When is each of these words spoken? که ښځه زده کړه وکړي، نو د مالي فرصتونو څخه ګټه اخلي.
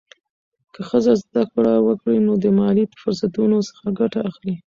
که 0.73 0.81
ښځه 0.89 1.13
زده 1.23 1.43
کړه 1.51 1.73
وکړي، 1.87 2.17
نو 2.27 2.33
د 2.43 2.45
مالي 2.59 2.85
فرصتونو 3.01 3.57
څخه 3.69 3.85
ګټه 3.99 4.19
اخلي. 4.29 4.55